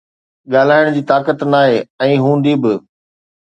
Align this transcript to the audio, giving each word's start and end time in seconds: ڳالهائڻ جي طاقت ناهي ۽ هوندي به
ڳالهائڻ 0.53 0.87
جي 0.95 1.03
طاقت 1.11 1.45
ناهي 1.53 1.79
۽ 2.09 2.11
هوندي 2.25 2.59
به 2.67 2.77